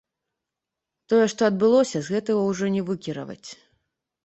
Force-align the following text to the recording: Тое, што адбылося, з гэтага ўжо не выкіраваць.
Тое, 1.13 1.25
што 1.33 1.41
адбылося, 1.51 1.97
з 2.09 2.17
гэтага 2.17 2.41
ўжо 2.49 2.73
не 2.79 2.83
выкіраваць. 2.91 3.49